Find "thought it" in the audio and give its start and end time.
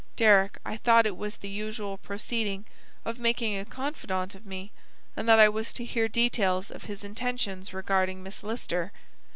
0.77-1.15